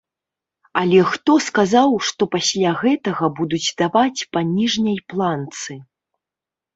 Але 0.79 0.99
хто 1.09 1.33
сказаў, 1.47 1.91
што 2.07 2.21
пасля 2.35 2.71
гэтага 2.83 3.25
будуць 3.41 3.67
даваць 3.81 4.25
па 4.33 4.39
ніжняй 4.55 4.97
планцы? 5.13 5.77